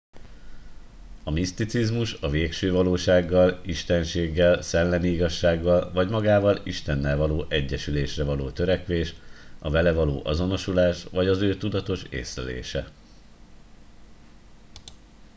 [1.23, 9.13] a miszticizmus a végső valósággal istenséggel szellemi igazsággal vagy magával istennel való egyesülésre való törekvés
[9.59, 12.91] a vele való azonosulás vagy az ő tudatos észlelése